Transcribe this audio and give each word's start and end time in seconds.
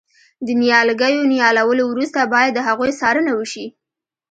د 0.45 0.47
نیالګیو 0.61 1.29
نیالولو 1.33 1.83
وروسته 1.87 2.19
باید 2.33 2.51
د 2.53 2.59
هغوی 2.67 2.91
څارنه 2.99 3.31
وشي. 3.35 3.65